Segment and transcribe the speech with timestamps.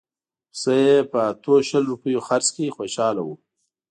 [0.51, 3.35] پسه یې په اتو شل روپیو خرڅ کړ خوشاله وو.